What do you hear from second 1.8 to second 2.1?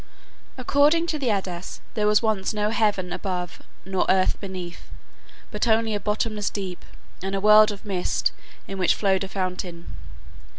there